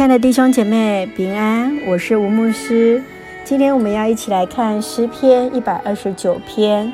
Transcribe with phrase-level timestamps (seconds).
[0.00, 3.02] 亲爱的弟兄姐妹平安，我是吴牧师。
[3.44, 6.90] 今天我们要一起来看诗篇一百二十九篇，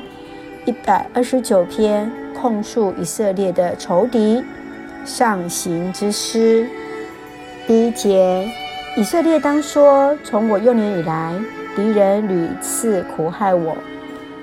[0.65, 4.43] 一百二十九篇控诉以色列的仇敌，
[5.05, 6.67] 上行之诗。
[7.65, 8.45] 第一节，
[8.97, 11.33] 以色列当说：从我幼年以来，
[11.77, 13.73] 敌人屡次苦害我；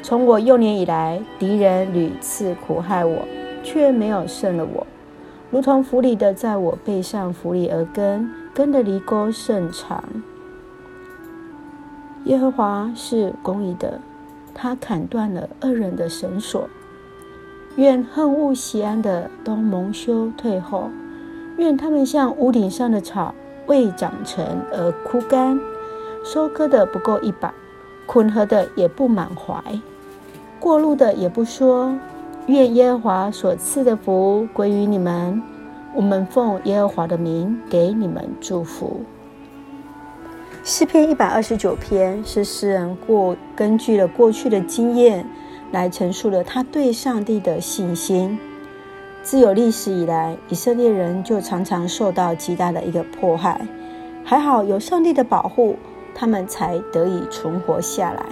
[0.02, 3.28] 从我幼年以来，敌人屡次苦害我，
[3.62, 4.86] 却没有胜了我。
[5.54, 10.02] 如同府里的在我背上府里而根，根的犁沟甚长。
[12.24, 14.00] 耶和华是公义的，
[14.52, 16.68] 他砍断了恶人的绳索。
[17.76, 20.90] 愿恨恶锡安的都蒙羞退后，
[21.56, 23.32] 愿他们像屋顶上的草，
[23.68, 25.60] 未长成而枯干，
[26.24, 27.54] 收割的不够一把，
[28.06, 29.62] 捆禾的也不满怀，
[30.58, 31.96] 过路的也不说。
[32.46, 35.42] 愿耶和华所赐的福归于你们。
[35.94, 39.00] 我们奉耶和华的名给你们祝福。
[40.62, 45.24] 诗篇一百二十九篇是诗人过根据了过去的经验
[45.72, 48.38] 来陈述了他对上帝的信心。
[49.22, 53.66] 自有历史以来，以色列人就常常受到极大的一个迫害，
[54.22, 55.76] 还好有上帝的保护，
[56.14, 58.26] 他们才得以存活下来。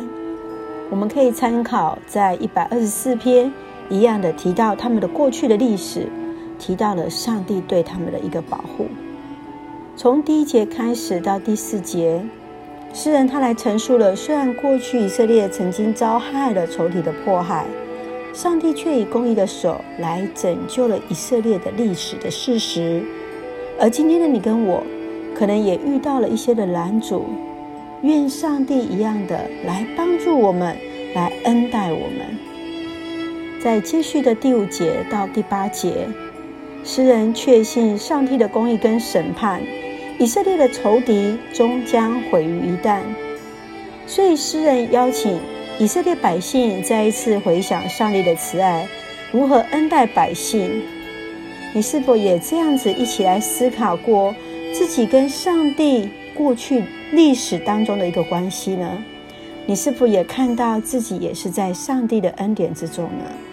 [0.90, 3.50] 我们可以参考在一百二十四篇。
[3.92, 6.08] 一样的提到他们的过去的历史，
[6.58, 8.86] 提到了上帝对他们的一个保护。
[9.94, 12.24] 从第一节开始到第四节，
[12.94, 17.66] 诗人他来陈述了，虽然过去以色列曾经遭害了仇敌的迫害，
[18.32, 23.02] 上帝却以公义的手来拯救了以色列的历史的事实。
[23.78, 24.82] 而今天的你跟我，
[25.34, 27.26] 可能也遇到了一些的拦阻，
[28.00, 30.74] 愿上帝一样的来帮助我们，
[31.14, 32.51] 来恩待我们。
[33.62, 36.08] 在接续的第五节到第八节，
[36.82, 39.62] 诗人确信上帝的公义跟审判，
[40.18, 43.02] 以色列的仇敌终将毁于一旦。
[44.04, 45.38] 所以诗人邀请
[45.78, 48.88] 以色列百姓再一次回想上帝的慈爱，
[49.30, 50.82] 如何恩待百姓。
[51.72, 54.34] 你是否也这样子一起来思考过
[54.74, 59.04] 自己跟上帝过去历史当中的一个关系呢？
[59.66, 63.51] 你是否也看到自己也是在上帝的恩典之中呢？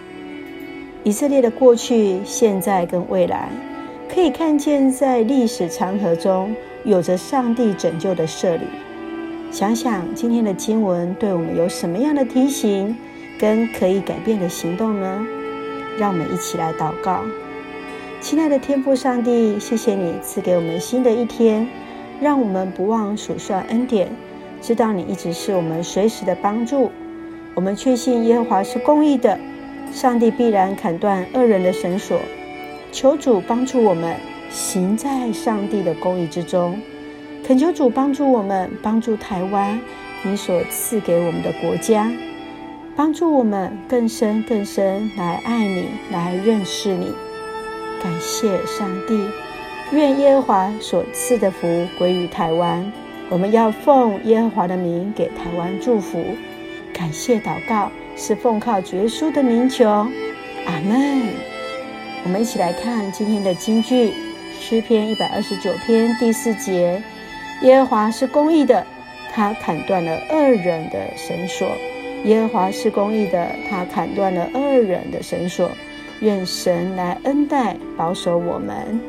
[1.10, 3.48] 以色列的过去、现在跟未来，
[4.08, 6.54] 可以看见在历史长河中
[6.84, 8.62] 有着上帝拯救的设立。
[9.50, 12.96] 想想今天的经文对我们有什么样的提醒
[13.40, 15.26] 跟可以改变的行动呢？
[15.98, 17.24] 让我们一起来祷告。
[18.20, 21.66] 亲爱的天父上帝，谢谢你赐给我们新的一天，
[22.20, 24.08] 让我们不忘数算恩典，
[24.62, 26.88] 知道你一直是我们随时的帮助。
[27.56, 29.36] 我们确信耶和华是公义的。
[29.92, 32.18] 上帝必然砍断恶人的绳索，
[32.92, 34.16] 求主帮助我们
[34.50, 36.80] 行在上帝的公义之中，
[37.44, 39.78] 恳求主帮助我们，帮助台湾，
[40.22, 42.10] 你所赐给我们的国家，
[42.96, 47.12] 帮助我们更深更深来爱你，来认识你。
[48.02, 49.18] 感谢上帝，
[49.92, 52.90] 愿耶和华所赐的福归于台湾，
[53.28, 56.24] 我们要奉耶和华的名给台湾祝福。
[57.00, 57.90] 感谢祷告。
[58.14, 61.22] 是奉靠主耶稣的名求，阿门。
[62.22, 64.12] 我们一起来看今天的金句，
[64.60, 67.02] 诗篇一百二十九篇第四节：
[67.62, 68.86] 耶和华是公义的，
[69.32, 71.70] 他砍断了恶人的绳索。
[72.24, 75.70] 耶和华是公义的，他砍断了恶人的绳索。
[76.20, 79.00] 愿神来恩待保守我们。